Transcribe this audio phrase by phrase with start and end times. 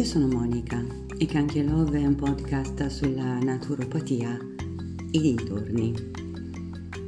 [0.00, 0.82] Io sono Monica
[1.18, 4.34] e Canchie Love è un podcast sulla naturopatia
[5.10, 5.92] e dintorni.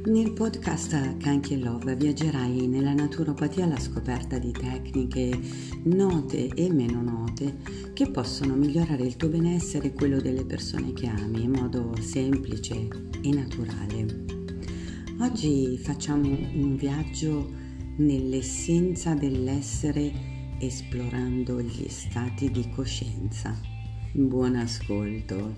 [0.05, 5.39] Nel podcast Canchie Love viaggerai nella naturopatia alla scoperta di tecniche
[5.85, 7.57] note e meno note
[7.93, 12.87] che possono migliorare il tuo benessere e quello delle persone che ami in modo semplice
[13.23, 14.25] e naturale.
[15.19, 17.51] Oggi facciamo un viaggio
[17.97, 20.32] nell'essenza dell'essere
[20.65, 23.59] esplorando gli stati di coscienza.
[24.13, 25.55] Buon ascolto.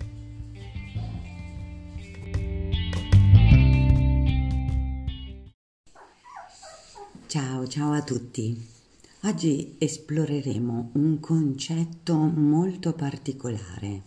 [7.28, 8.68] Ciao, ciao a tutti.
[9.24, 14.02] Oggi esploreremo un concetto molto particolare,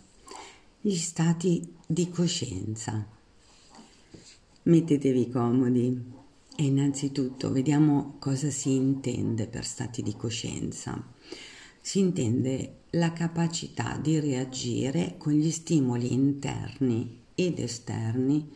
[0.81, 3.05] gli stati di coscienza.
[4.63, 6.11] Mettetevi comodi,
[6.59, 11.01] e innanzitutto vediamo cosa si intende per stati di coscienza.
[11.79, 18.49] Si intende la capacità di reagire con gli stimoli interni ed esterni,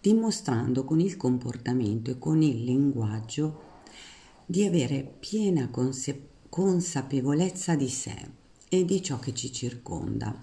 [0.00, 3.62] dimostrando con il comportamento e con il linguaggio
[4.46, 8.28] di avere piena conse- consapevolezza di sé
[8.68, 10.40] e di ciò che ci circonda.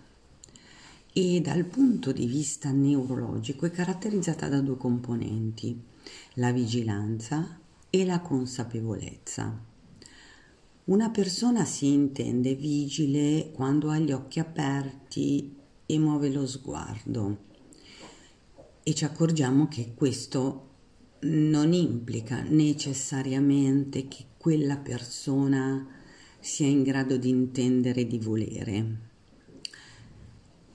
[1.14, 5.96] E dal punto di vista neurologico è caratterizzata da due componenti
[6.36, 9.66] la vigilanza e la consapevolezza.
[10.86, 15.56] Una persona si intende vigile quando ha gli occhi aperti
[15.86, 17.46] e muove lo sguardo
[18.88, 20.70] e ci accorgiamo che questo
[21.24, 25.86] non implica necessariamente che quella persona
[26.40, 29.07] sia in grado di intendere e di volere.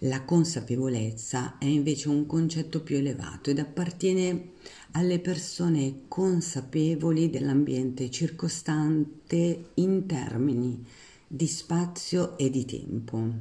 [0.05, 4.50] La consapevolezza è invece un concetto più elevato ed appartiene
[4.92, 10.84] alle persone consapevoli dell'ambiente circostante in termini
[11.28, 13.33] di spazio e di tempo.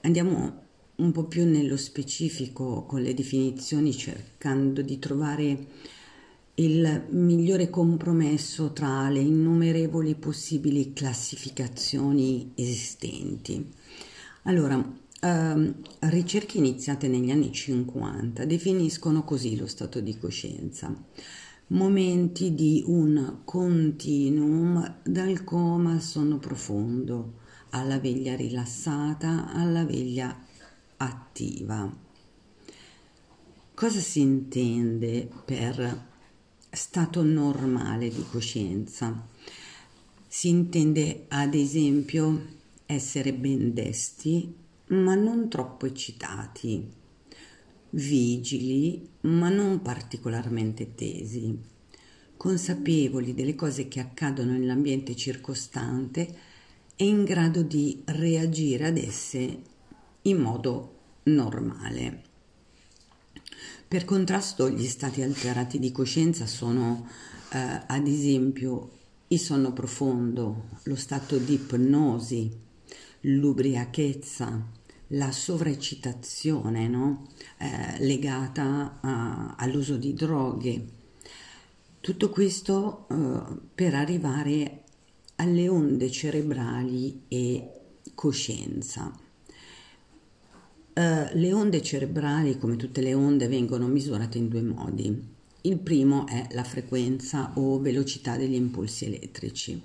[0.00, 0.62] Andiamo
[0.96, 5.66] un po' più nello specifico con le definizioni cercando di trovare
[6.54, 13.72] il migliore compromesso tra le innumerevoli possibili classificazioni esistenti.
[14.42, 20.94] Allora, Uh, ricerche iniziate negli anni 50 definiscono così lo stato di coscienza.
[21.68, 27.38] Momenti di un continuum dal coma al sonno profondo,
[27.70, 30.38] alla veglia rilassata, alla veglia
[30.98, 31.90] attiva.
[33.74, 36.06] Cosa si intende per
[36.70, 39.26] stato normale di coscienza?
[40.26, 42.54] Si intende ad esempio
[42.86, 46.88] essere ben desti ma non troppo eccitati,
[47.90, 51.58] vigili, ma non particolarmente tesi,
[52.36, 56.54] consapevoli delle cose che accadono nell'ambiente circostante
[56.94, 59.62] e in grado di reagire ad esse
[60.22, 62.22] in modo normale.
[63.88, 67.08] Per contrasto, gli stati alterati di coscienza sono
[67.52, 68.90] eh, ad esempio
[69.28, 72.64] il sonno profondo, lo stato di ipnosi,
[73.26, 74.64] l'ubriachezza,
[75.08, 77.28] la sovraeccitazione no?
[77.58, 80.84] eh, legata a, all'uso di droghe.
[82.00, 84.82] Tutto questo eh, per arrivare
[85.36, 87.70] alle onde cerebrali e
[88.14, 89.24] coscienza.
[90.94, 95.34] Uh, le onde cerebrali, come tutte le onde, vengono misurate in due modi.
[95.62, 99.78] Il primo è la frequenza o velocità degli impulsi elettrici.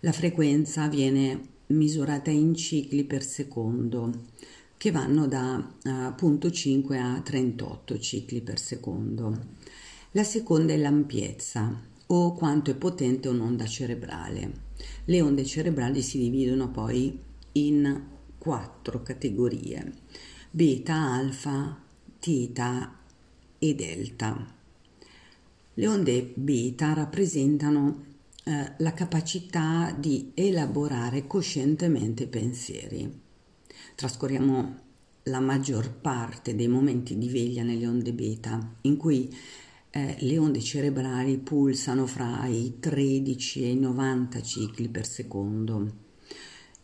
[0.00, 4.24] La frequenza viene misurata in cicli per secondo
[4.76, 9.36] che vanno da appunto 5 a 38 cicli per secondo.
[10.12, 14.64] La seconda è l'ampiezza o quanto è potente un'onda cerebrale.
[15.06, 17.18] Le onde cerebrali si dividono poi
[17.52, 18.02] in
[18.38, 19.92] quattro categorie:
[20.50, 21.78] beta, alfa,
[22.18, 22.98] teta
[23.58, 24.54] e delta.
[25.74, 28.05] Le onde beta rappresentano
[28.48, 33.12] eh, la capacità di elaborare coscientemente pensieri.
[33.96, 34.84] Trascorriamo
[35.24, 39.36] la maggior parte dei momenti di veglia nelle onde beta, in cui
[39.90, 46.04] eh, le onde cerebrali pulsano fra i 13 e i 90 cicli per secondo.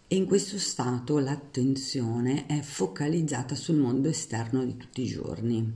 [0.09, 5.73] E in questo stato l'attenzione è focalizzata sul mondo esterno di tutti i giorni.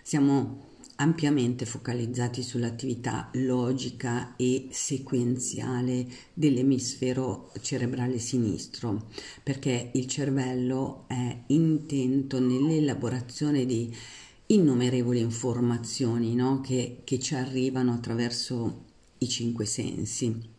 [0.00, 0.67] Siamo
[1.00, 9.08] ampiamente focalizzati sull'attività logica e sequenziale dell'emisfero cerebrale sinistro,
[9.42, 13.94] perché il cervello è intento nell'elaborazione di
[14.46, 16.60] innumerevoli informazioni no?
[16.60, 18.84] che, che ci arrivano attraverso
[19.18, 20.56] i cinque sensi.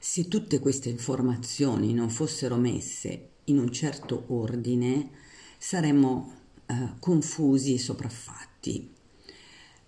[0.00, 5.10] se tutte queste informazioni non fossero messe in un certo ordine,
[5.58, 6.37] saremmo
[6.68, 8.96] eh, confusi e sopraffatti.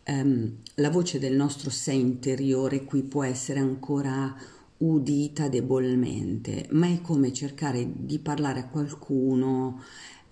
[0.07, 4.35] Um, la voce del nostro sé interiore qui può essere ancora
[4.79, 9.83] udita debolmente, ma è come cercare di parlare a qualcuno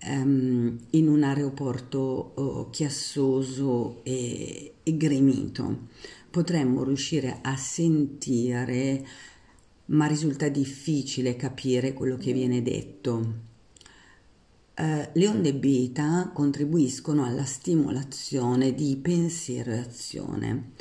[0.05, 5.87] um, in un aeroporto oh, chiassoso e, e gremito.
[6.31, 9.05] Potremmo riuscire a sentire,
[9.85, 13.47] ma risulta difficile capire quello che viene detto.
[14.79, 20.71] Uh, le onde beta contribuiscono alla stimolazione di pensiero e azione.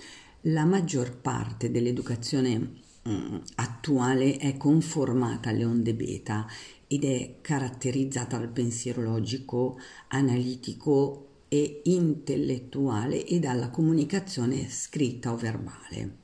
[0.42, 6.46] La maggior parte dell'educazione um, attuale è conformata alle onde beta
[6.86, 9.80] ed è caratterizzata dal pensiero logico,
[10.10, 16.18] analitico e intellettuale e dalla comunicazione scritta o verbale.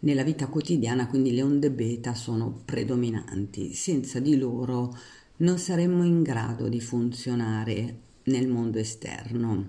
[0.00, 4.94] Nella vita quotidiana quindi le onde beta sono predominanti, senza di loro
[5.38, 9.66] non saremmo in grado di funzionare nel mondo esterno.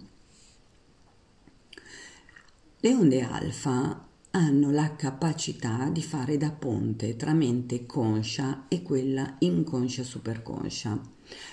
[2.80, 9.36] Le onde alfa hanno la capacità di fare da ponte tra mente conscia e quella
[9.40, 11.02] inconscia superconscia,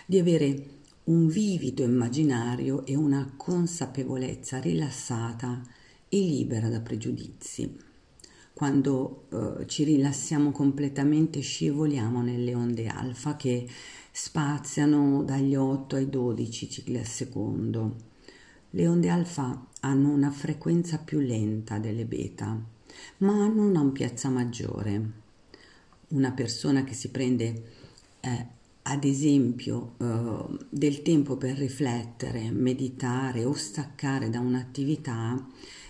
[0.07, 0.67] di avere
[1.05, 5.63] un vivido immaginario e una consapevolezza rilassata
[6.09, 7.93] e libera da pregiudizi.
[8.53, 13.67] Quando eh, ci rilassiamo completamente scivoliamo nelle onde alfa che
[14.17, 17.97] spaziano dagli 8 ai 12 cicli al secondo.
[18.71, 22.57] Le onde alfa hanno una frequenza più lenta delle beta,
[23.19, 25.11] ma hanno un'ampiezza maggiore.
[26.11, 27.65] Una persona che si prende
[28.21, 28.47] eh,
[28.83, 35.45] ad esempio eh, del tempo per riflettere, meditare o staccare da un'attività,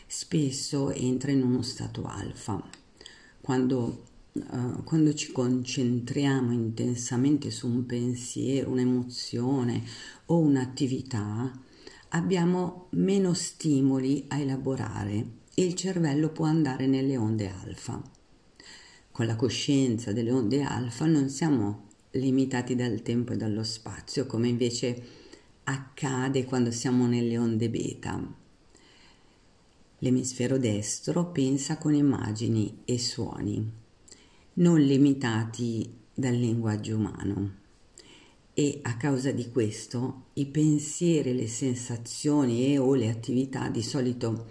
[0.06, 2.59] spesso entra in uno stato alfa.
[3.43, 9.82] Quando uh, quando ci concentriamo intensamente su un pensiero, un'emozione
[10.26, 11.52] o un'attività,
[12.10, 18.02] abbiamo meno stimoli a elaborare e il cervello può andare nelle onde alfa.
[19.10, 24.48] Con la coscienza delle onde alfa non siamo limitati dal tempo e dallo spazio, come
[24.48, 25.02] invece
[25.64, 28.42] accade quando siamo nelle onde beta.
[29.98, 33.82] L'emisfero destro pensa con immagini e suoni
[34.55, 37.62] non limitati dal linguaggio umano
[38.55, 44.47] e a causa di questo i pensieri, le sensazioni e o le attività di solito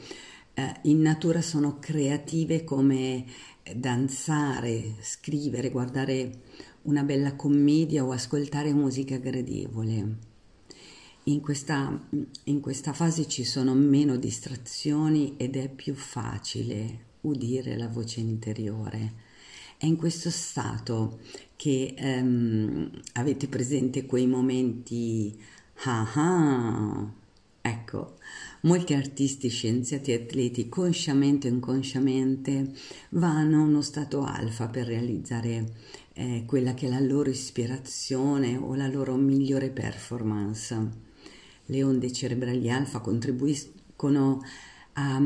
[0.56, 3.26] eh, in natura sono creative come
[3.74, 6.42] danzare, scrivere, guardare
[6.82, 10.32] una bella commedia o ascoltare musica gradevole.
[11.28, 11.98] In questa,
[12.44, 19.23] in questa fase ci sono meno distrazioni ed è più facile udire la voce interiore
[19.84, 21.20] è in questo stato
[21.58, 25.38] che um, avete presente quei momenti
[25.84, 27.14] ah ah.
[27.66, 28.18] Ecco,
[28.62, 32.74] molti artisti, scienziati e atleti, consciamente o inconsciamente,
[33.12, 35.72] vanno a uno stato alfa per realizzare
[36.14, 40.90] eh, quella che è la loro ispirazione o la loro migliore performance.
[41.66, 44.42] Le onde cerebrali alfa contribuiscono
[44.94, 45.22] a,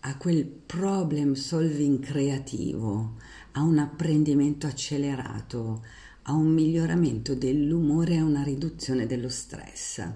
[0.00, 3.16] a quel problem solving creativo,
[3.52, 5.84] a un apprendimento accelerato,
[6.22, 10.08] a un miglioramento dell'umore e a una riduzione dello stress.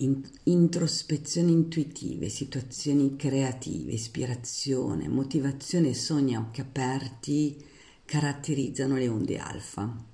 [0.00, 7.56] In, introspezioni intuitive, situazioni creative, ispirazione, motivazione e sogni a occhi aperti
[8.04, 10.04] caratterizzano le onde alfa.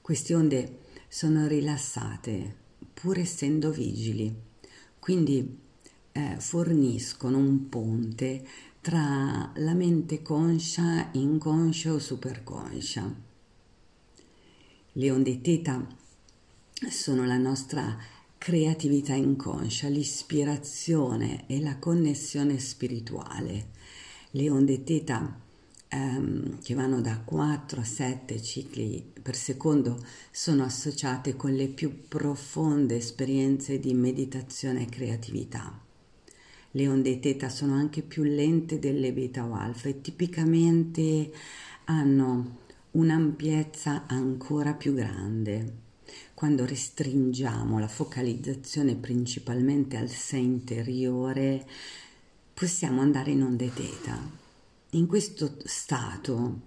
[0.00, 2.56] Queste onde sono rilassate,
[2.92, 4.34] pur essendo vigili,
[4.98, 5.62] quindi
[6.16, 8.46] eh, forniscono un ponte
[8.80, 13.14] tra la mente conscia, inconscia o superconscia.
[14.92, 15.84] Le onde teta
[16.88, 17.98] sono la nostra
[18.38, 23.70] creatività inconscia, l'ispirazione e la connessione spirituale.
[24.30, 25.40] Le onde teta
[25.88, 32.06] ehm, che vanno da 4 a 7 cicli per secondo sono associate con le più
[32.06, 35.83] profonde esperienze di meditazione e creatività.
[36.76, 41.32] Le onde teta sono anche più lente delle beta o alfa e tipicamente
[41.84, 42.62] hanno
[42.92, 45.82] un'ampiezza ancora più grande.
[46.34, 51.64] Quando restringiamo la focalizzazione principalmente al sé interiore,
[52.52, 54.18] possiamo andare in onde teta.
[54.90, 56.60] In questo stato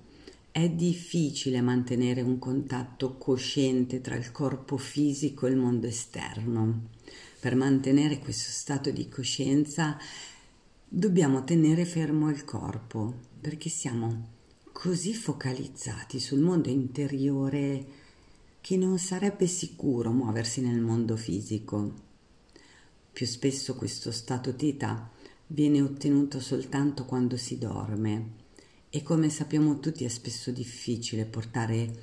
[0.51, 6.95] è difficile mantenere un contatto cosciente tra il corpo fisico e il mondo esterno
[7.47, 9.97] per mantenere questo stato di coscienza
[10.85, 14.31] dobbiamo tenere fermo il corpo perché siamo
[14.73, 17.85] così focalizzati sul mondo interiore
[18.59, 21.93] che non sarebbe sicuro muoversi nel mondo fisico.
[23.13, 25.09] Più spesso questo stato teta
[25.47, 28.31] viene ottenuto soltanto quando si dorme
[28.89, 31.93] e come sappiamo tutti è spesso difficile portare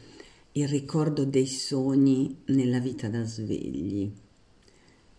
[0.52, 4.22] il ricordo dei sogni nella vita da svegli.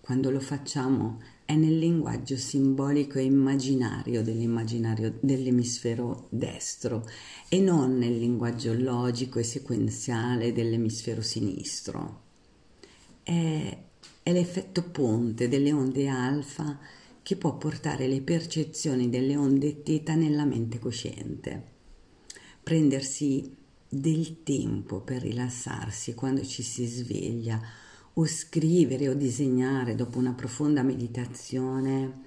[0.05, 7.09] Quando lo facciamo è nel linguaggio simbolico e immaginario dell'immaginario dell'emisfero destro
[7.49, 12.21] e non nel linguaggio logico e sequenziale dell'emisfero sinistro.
[13.23, 13.77] È,
[14.21, 16.77] è l'effetto ponte delle onde alfa
[17.23, 21.63] che può portare le percezioni delle onde teta nella mente cosciente.
[22.61, 23.55] Prendersi
[23.89, 27.59] del tempo per rilassarsi quando ci si sveglia
[28.17, 32.23] o scrivere o disegnare dopo una profonda meditazione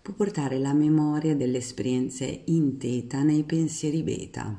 [0.00, 4.56] può portare la memoria delle esperienze in teta nei pensieri beta.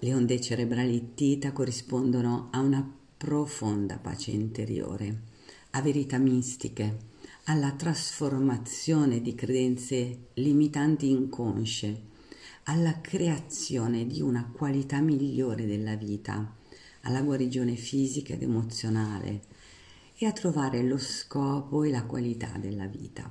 [0.00, 2.86] Le onde cerebrali teta corrispondono a una
[3.16, 5.22] profonda pace interiore,
[5.70, 7.06] a verità mistiche,
[7.44, 12.02] alla trasformazione di credenze limitanti inconsce,
[12.64, 16.56] alla creazione di una qualità migliore della vita
[17.02, 19.42] alla guarigione fisica ed emozionale
[20.16, 23.28] e a trovare lo scopo e la qualità della vita.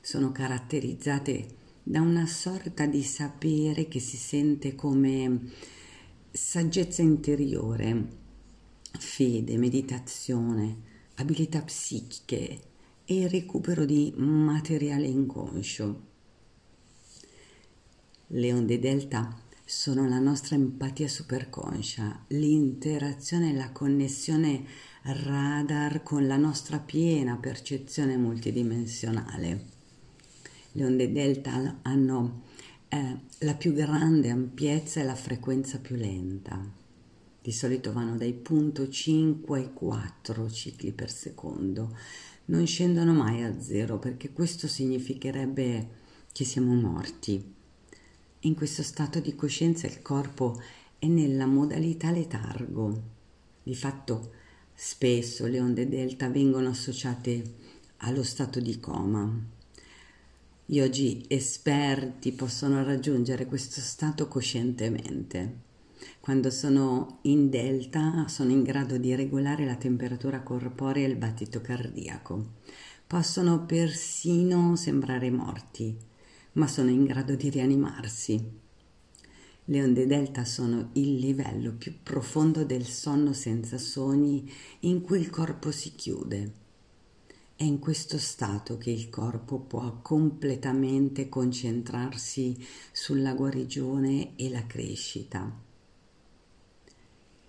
[0.00, 5.50] Sono caratterizzate da una sorta di sapere che si sente come
[6.30, 8.08] saggezza interiore,
[8.92, 12.60] fede, meditazione, abilità psichiche
[13.04, 16.10] e recupero di materiale inconscio.
[18.28, 19.36] Le onde delta
[19.74, 24.64] sono la nostra empatia superconscia, l'interazione e la connessione
[25.00, 29.64] radar con la nostra piena percezione multidimensionale.
[30.72, 32.42] Le onde delta hanno
[32.88, 36.62] eh, la più grande ampiezza e la frequenza più lenta.
[37.40, 41.96] Di solito vanno dai punto 5 ai 4 cicli per secondo.
[42.44, 45.88] Non scendono mai a zero perché questo significherebbe
[46.30, 47.60] che siamo morti
[48.44, 50.60] in questo stato di coscienza il corpo
[50.98, 53.02] è nella modalità letargo.
[53.62, 54.32] Di fatto,
[54.74, 57.42] spesso le onde delta vengono associate
[57.98, 59.30] allo stato di coma.
[60.64, 65.70] Gli oggi esperti possono raggiungere questo stato coscientemente.
[66.18, 71.60] Quando sono in delta sono in grado di regolare la temperatura corporea e il battito
[71.60, 72.54] cardiaco.
[73.06, 76.10] Possono persino sembrare morti
[76.52, 78.60] ma sono in grado di rianimarsi.
[79.66, 85.30] Le onde delta sono il livello più profondo del sonno senza sogni in cui il
[85.30, 86.60] corpo si chiude.
[87.54, 92.56] È in questo stato che il corpo può completamente concentrarsi
[92.90, 95.60] sulla guarigione e la crescita.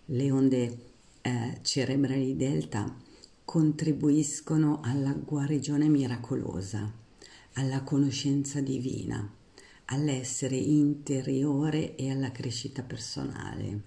[0.06, 0.78] Le onde
[1.22, 2.96] eh, cerebrali delta
[3.44, 7.02] contribuiscono alla guarigione miracolosa
[7.54, 9.32] alla conoscenza divina,
[9.86, 13.82] all'essere interiore e alla crescita personale,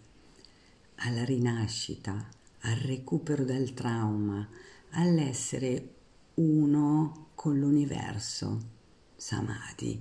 [0.97, 2.29] alla rinascita,
[2.61, 4.49] al recupero dal trauma,
[4.91, 5.95] all'essere
[6.35, 8.75] uno con l'universo,
[9.17, 10.01] samadhi,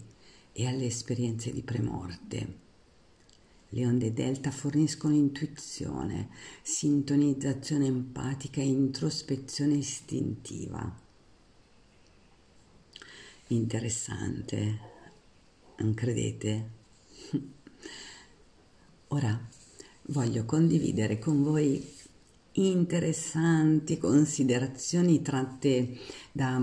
[0.52, 2.64] e alle esperienze di premorte.
[3.70, 6.30] Le onde delta forniscono intuizione,
[6.62, 11.04] sintonizzazione empatica e introspezione istintiva
[13.48, 14.80] interessante,
[15.78, 16.70] non credete?
[19.10, 19.40] Ora
[20.08, 21.94] voglio condividere con voi
[22.54, 25.98] interessanti considerazioni tratte
[26.32, 26.62] da,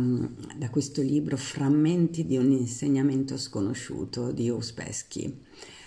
[0.57, 5.45] da, questo libro Frammenti di un insegnamento sconosciuto di Ouspeschi,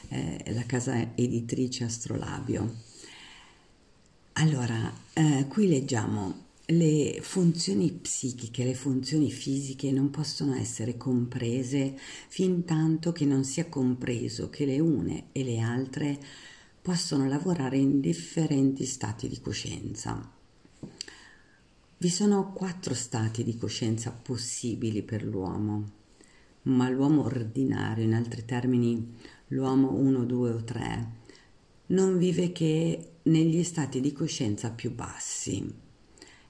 [0.09, 2.83] eh, la casa editrice Astrolabio.
[4.33, 11.95] Allora, eh, qui leggiamo le funzioni psichiche, le funzioni fisiche non possono essere comprese
[12.27, 16.19] fin tanto che non sia compreso che le une e le altre
[16.81, 20.31] possono lavorare in differenti stati di coscienza.
[21.97, 25.91] Vi sono quattro stati di coscienza possibili per l'uomo,
[26.63, 29.13] ma l'uomo ordinario, in altri termini
[29.49, 31.09] l'uomo 1, 2 o 3,
[31.87, 35.83] non vive che negli stati di coscienza più bassi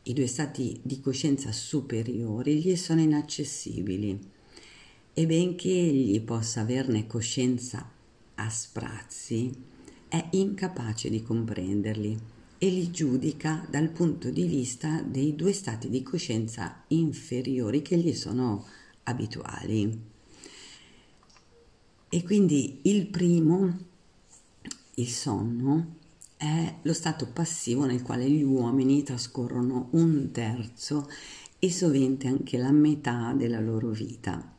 [0.08, 4.20] i due stati di coscienza superiori gli sono inaccessibili
[5.14, 7.90] e benché egli possa averne coscienza
[8.36, 9.52] a sprazzi,
[10.08, 12.18] è incapace di comprenderli
[12.60, 18.14] e li giudica dal punto di vista dei due stati di coscienza inferiori che gli
[18.14, 18.64] sono
[19.04, 20.02] abituali.
[22.10, 23.78] E quindi il primo,
[24.96, 26.04] il sonno,
[26.38, 31.10] è lo stato passivo nel quale gli uomini trascorrono un terzo
[31.60, 34.54] e sovente anche la metà della loro vita.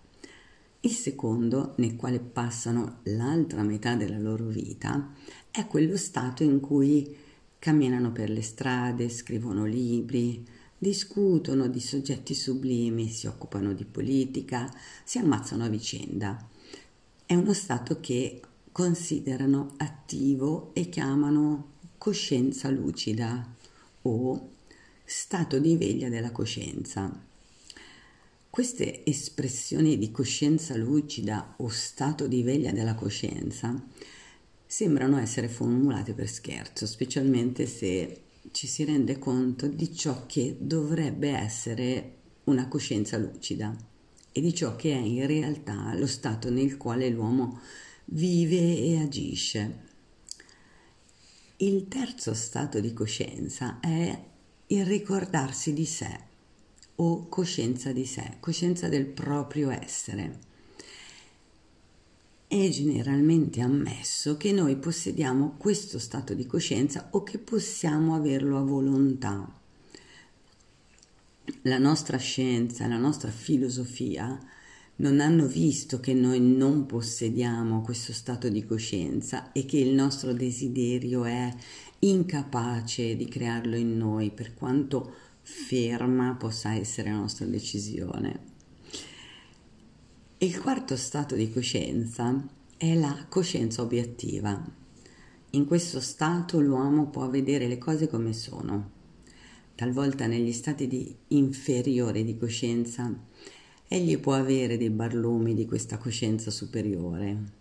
[0.80, 5.12] Il secondo, nel quale passano l'altra metà della loro vita,
[5.50, 7.16] è quello stato in cui
[7.59, 10.45] camminano per le strade, scrivono libri,
[10.78, 14.73] discutono di soggetti sublimi, si occupano di politica,
[15.04, 16.49] si ammazzano a vicenda.
[17.25, 18.40] È uno stato che
[18.76, 23.54] considerano attivo e chiamano coscienza lucida
[24.02, 24.50] o
[25.02, 27.11] stato di veglia della coscienza.
[28.50, 33.83] Queste espressioni di coscienza lucida o stato di veglia della coscienza
[34.66, 41.30] sembrano essere formulate per scherzo, specialmente se ci si rende conto di ciò che dovrebbe
[41.30, 43.75] essere una coscienza lucida
[44.33, 47.59] e di ciò che è in realtà lo stato nel quale l'uomo
[48.06, 49.84] vive e agisce.
[51.58, 54.25] Il terzo stato di coscienza è
[54.68, 56.25] il ricordarsi di sé
[56.96, 60.44] o coscienza di sé, coscienza del proprio essere.
[62.46, 68.62] È generalmente ammesso che noi possediamo questo stato di coscienza o che possiamo averlo a
[68.62, 69.50] volontà.
[71.62, 74.38] La nostra scienza, la nostra filosofia
[74.97, 80.33] non hanno visto che noi non possediamo questo stato di coscienza e che il nostro
[80.33, 81.55] desiderio è
[81.99, 85.12] incapace di crearlo in noi per quanto
[85.43, 88.55] ferma possa essere la nostra decisione.
[90.38, 94.62] Il quarto stato di coscienza è la coscienza obiettiva.
[95.50, 98.91] In questo stato l'uomo può vedere le cose come sono.
[99.75, 103.15] Talvolta negli stati di inferiore di coscienza
[103.88, 107.55] egli può avere dei barlumi di questa coscienza superiore.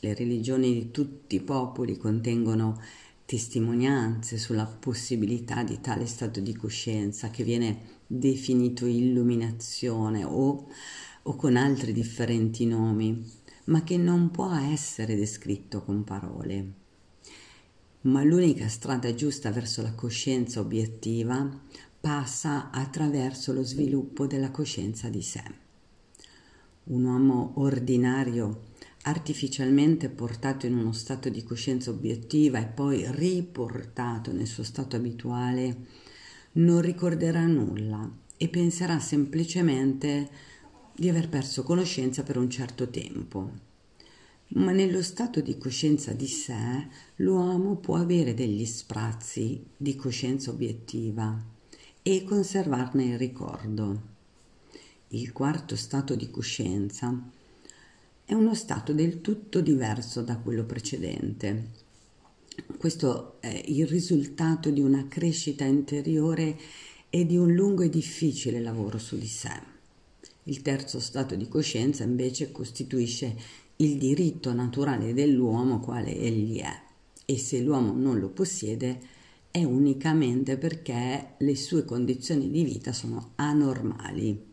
[0.00, 2.80] Le religioni di tutti i popoli contengono
[3.24, 10.68] testimonianze sulla possibilità di tale stato di coscienza che viene definito illuminazione o,
[11.22, 13.24] o con altri differenti nomi,
[13.64, 16.84] ma che non può essere descritto con parole.
[18.02, 21.60] Ma l'unica strada giusta verso la coscienza obiettiva
[22.06, 25.42] passa attraverso lo sviluppo della coscienza di sé.
[26.84, 28.66] Un uomo ordinario,
[29.02, 35.78] artificialmente portato in uno stato di coscienza obiettiva e poi riportato nel suo stato abituale,
[36.52, 40.30] non ricorderà nulla e penserà semplicemente
[40.94, 43.50] di aver perso conoscenza per un certo tempo.
[44.50, 51.54] Ma nello stato di coscienza di sé l'uomo può avere degli sprazzi di coscienza obiettiva
[52.08, 54.00] e conservarne il ricordo.
[55.08, 57.12] Il quarto stato di coscienza
[58.24, 61.70] è uno stato del tutto diverso da quello precedente.
[62.78, 66.56] Questo è il risultato di una crescita interiore
[67.10, 69.60] e di un lungo e difficile lavoro su di sé.
[70.44, 73.34] Il terzo stato di coscienza invece costituisce
[73.78, 76.82] il diritto naturale dell'uomo quale egli è
[77.24, 79.14] e se l'uomo non lo possiede
[79.56, 84.52] è unicamente perché le sue condizioni di vita sono anormali.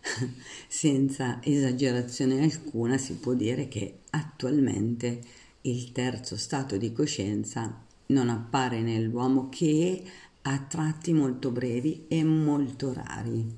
[0.68, 5.20] Senza esagerazione alcuna si può dire che attualmente
[5.60, 10.02] il terzo stato di coscienza non appare nell'uomo che
[10.40, 13.54] a tratti molto brevi e molto rari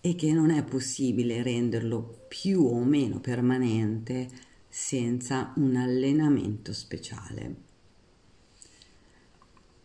[0.00, 4.28] e che non è possibile renderlo più o meno permanente
[4.68, 7.68] senza un allenamento speciale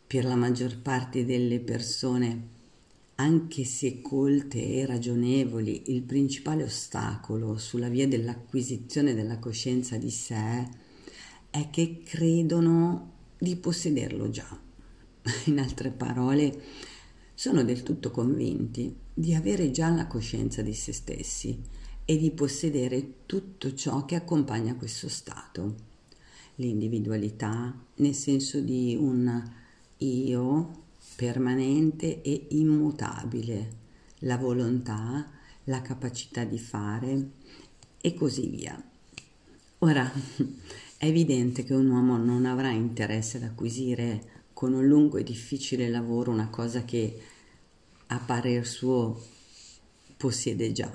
[0.08, 2.54] per la maggior parte delle persone,
[3.16, 10.68] anche se colte e ragionevoli, il principale ostacolo sulla via dell'acquisizione della coscienza di sé
[11.50, 14.60] è che credono di possederlo già.
[15.46, 16.62] In altre parole,
[17.34, 21.58] sono del tutto convinti di avere già la coscienza di se stessi
[22.06, 25.94] e di possedere tutto ciò che accompagna questo stato.
[26.56, 29.64] L'individualità nel senso di un
[29.98, 30.84] io
[31.16, 33.84] permanente e immutabile,
[34.20, 35.30] la volontà,
[35.66, 37.30] la capacità di fare
[38.02, 38.82] e così via.
[39.80, 40.12] Ora,
[40.98, 45.90] è evidente che un uomo non avrà interesse ad acquisire con un lungo e difficile
[45.90, 47.22] lavoro una cosa che
[48.08, 49.22] a parer suo
[50.18, 50.92] possiede già.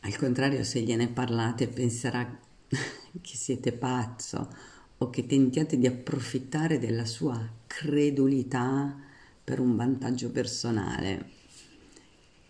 [0.00, 2.38] Al contrario, se gliene parlate penserà
[2.68, 4.72] che siete pazzo
[5.04, 8.96] o che tentiate di approfittare della sua credulità
[9.42, 11.32] per un vantaggio personale.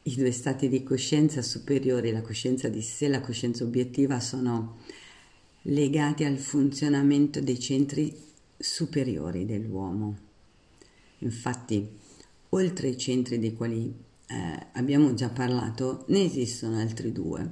[0.06, 4.76] i due stati di coscienza superiori, la coscienza di sé e la coscienza obiettiva, sono
[5.62, 8.14] legati al funzionamento dei centri
[8.58, 10.18] superiori dell'uomo.
[11.20, 11.88] Infatti,
[12.50, 13.94] oltre ai centri dei quali
[14.26, 17.48] eh, abbiamo già parlato, ne esistono altri due,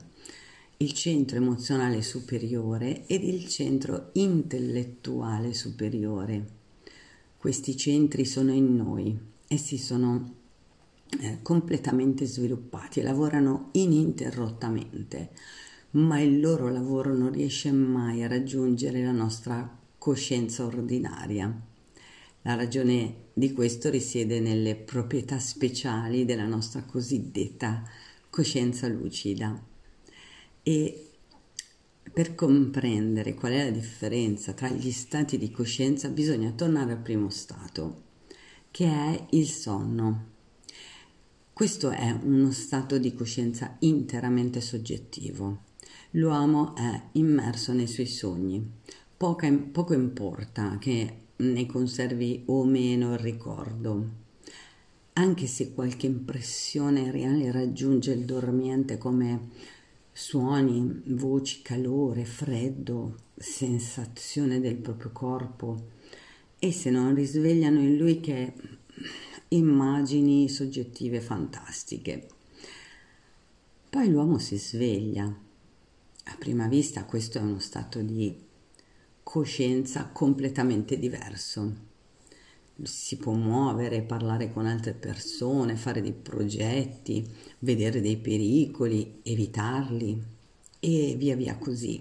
[0.78, 6.61] il centro emozionale superiore ed il centro intellettuale superiore.
[7.37, 10.35] Questi centri sono in noi, essi sono
[11.20, 15.30] eh, completamente sviluppati e lavorano ininterrottamente,
[15.92, 21.54] ma il loro lavoro non riesce mai a raggiungere la nostra coscienza ordinaria.
[22.42, 27.85] La ragione di questo risiede nelle proprietà speciali della nostra cosiddetta
[28.28, 29.70] coscienza lucida.
[30.62, 31.11] E
[32.12, 37.31] per comprendere qual è la differenza tra gli stati di coscienza bisogna tornare al primo
[37.31, 38.03] stato,
[38.70, 40.31] che è il sonno.
[41.53, 45.70] Questo è uno stato di coscienza interamente soggettivo.
[46.12, 48.62] L'uomo è immerso nei suoi sogni.
[49.16, 54.20] Poca, poco importa che ne conservi o meno il ricordo.
[55.14, 59.48] Anche se qualche impressione reale raggiunge il dormiente come
[60.12, 65.88] suoni, voci, calore, freddo, sensazione del proprio corpo,
[66.59, 68.53] esse non risvegliano in lui che
[69.48, 72.29] immagini soggettive fantastiche.
[73.88, 75.25] Poi l'uomo si sveglia.
[75.25, 78.35] A prima vista questo è uno stato di
[79.22, 81.90] coscienza completamente diverso.
[82.82, 87.24] Si può muovere, parlare con altre persone, fare dei progetti,
[87.60, 90.20] vedere dei pericoli, evitarli
[90.80, 92.00] e via via così.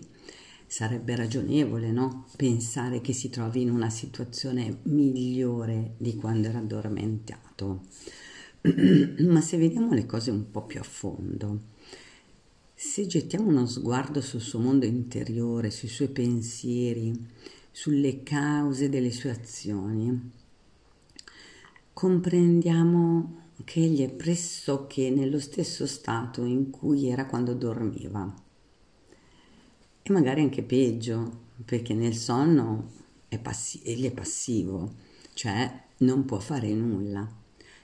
[0.65, 2.25] Sarebbe ragionevole, no?
[2.35, 7.83] Pensare che si trovi in una situazione migliore di quando era addormentato.
[9.19, 11.59] Ma se vediamo le cose un po' più a fondo,
[12.73, 17.13] se gettiamo uno sguardo sul suo mondo interiore, sui suoi pensieri,
[17.69, 20.39] sulle cause delle sue azioni,
[21.93, 28.33] comprendiamo che egli è pressoché nello stesso stato in cui era quando dormiva.
[30.03, 32.91] E magari anche peggio, perché nel sonno
[33.27, 34.93] è passi- egli è passivo,
[35.33, 37.39] cioè non può fare nulla.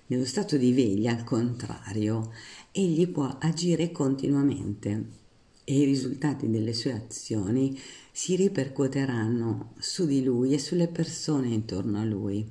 [0.08, 2.32] Nello stato di veglia, al contrario,
[2.72, 5.26] egli può agire continuamente
[5.64, 7.78] e i risultati delle sue azioni
[8.12, 12.48] si ripercuoteranno su di lui e sulle persone intorno a lui.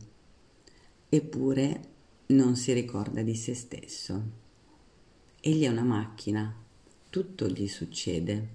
[1.08, 1.80] Eppure
[2.26, 4.22] non si ricorda di se stesso.
[5.40, 6.52] Egli è una macchina,
[7.08, 8.48] tutto gli succede.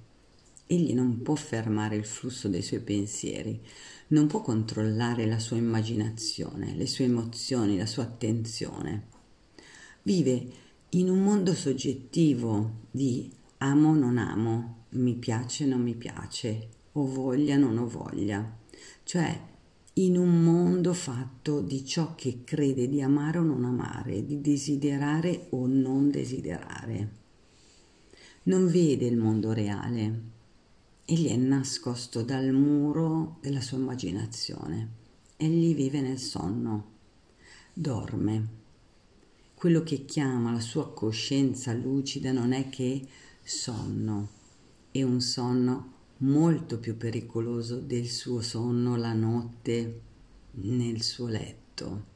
[0.68, 3.62] Egli non può fermare il flusso dei suoi pensieri,
[4.08, 9.08] non può controllare la sua immaginazione, le sue emozioni, la sua attenzione.
[10.04, 10.48] Vive
[10.90, 17.56] in un mondo soggettivo di amo non amo, mi piace non mi piace, ho voglia
[17.56, 18.58] non ho voglia,
[19.04, 19.50] cioè
[19.94, 25.48] in un mondo fatto di ciò che crede di amare o non amare, di desiderare
[25.50, 27.20] o non desiderare.
[28.44, 30.22] Non vede il mondo reale,
[31.06, 34.90] egli è nascosto dal muro della sua immaginazione,
[35.38, 36.90] egli vive nel sonno,
[37.74, 38.60] dorme
[39.62, 43.06] quello che chiama la sua coscienza lucida non è che
[43.44, 44.30] sonno,
[44.90, 45.91] è un sonno
[46.22, 50.02] molto più pericoloso del suo sonno la notte
[50.52, 52.10] nel suo letto.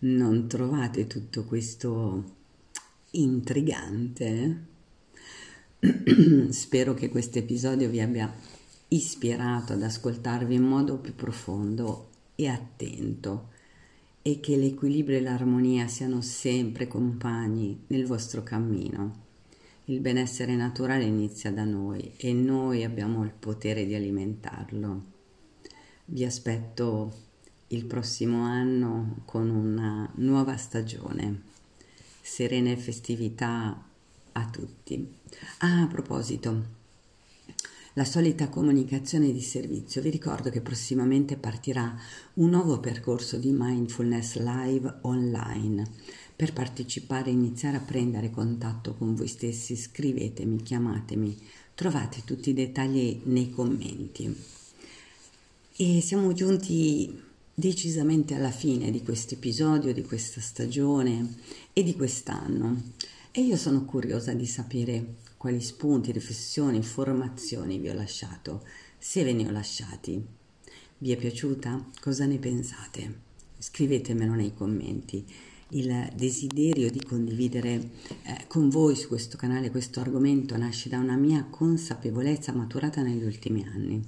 [0.00, 2.36] Non trovate tutto questo
[3.10, 4.66] intrigante?
[6.48, 8.32] Spero che questo episodio vi abbia
[8.88, 13.48] ispirato ad ascoltarvi in modo più profondo e attento
[14.22, 19.28] e che l'equilibrio e l'armonia siano sempre compagni nel vostro cammino.
[19.90, 25.04] Il benessere naturale inizia da noi e noi abbiamo il potere di alimentarlo.
[26.04, 27.12] Vi aspetto
[27.68, 31.42] il prossimo anno con una nuova stagione.
[32.20, 33.84] Serene festività
[34.30, 35.12] a tutti.
[35.58, 36.78] Ah, a proposito,
[37.94, 40.00] la solita comunicazione di servizio.
[40.02, 41.98] Vi ricordo che prossimamente partirà
[42.34, 45.84] un nuovo percorso di mindfulness live online.
[46.40, 51.36] Per partecipare e iniziare a prendere contatto con voi stessi, scrivetemi, chiamatemi,
[51.74, 54.34] trovate tutti i dettagli nei commenti.
[55.76, 57.14] E siamo giunti
[57.52, 61.34] decisamente alla fine di questo episodio, di questa stagione
[61.74, 62.84] e di quest'anno.
[63.32, 69.34] E io sono curiosa di sapere quali spunti, riflessioni, informazioni vi ho lasciato, se ve
[69.34, 70.24] ne ho lasciati.
[70.96, 71.90] Vi è piaciuta?
[72.00, 73.28] Cosa ne pensate?
[73.58, 77.90] Scrivetemelo nei commenti il desiderio di condividere
[78.22, 83.22] eh, con voi su questo canale questo argomento nasce da una mia consapevolezza maturata negli
[83.22, 84.02] ultimi anni.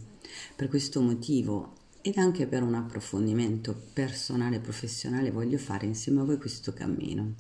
[0.57, 6.25] Per questo motivo ed anche per un approfondimento personale e professionale voglio fare insieme a
[6.25, 7.35] voi questo cammino.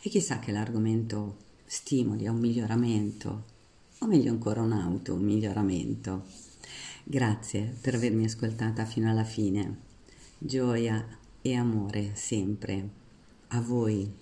[0.00, 3.44] E chissà che l'argomento stimoli a un miglioramento,
[3.98, 6.24] o meglio ancora un auto, un miglioramento.
[7.04, 9.88] Grazie per avermi ascoltata fino alla fine.
[10.38, 11.06] Gioia
[11.42, 12.99] e amore sempre
[13.50, 14.19] a voi